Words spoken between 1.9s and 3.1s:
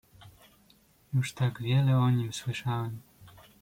o nim słyszałem."